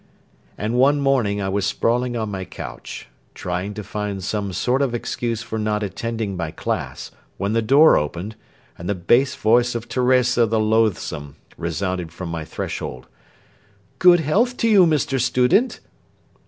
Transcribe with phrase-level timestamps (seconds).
[0.57, 4.95] And one morning I was sprawling on my couch, trying to find some sort of
[4.95, 8.35] excuse for not attending my class, when the door opened,
[8.79, 13.05] and the bass voice of Teresa the loathsome resounded from my threshold:
[13.99, 15.21] "Good health to you, Mr.
[15.21, 15.79] Student!"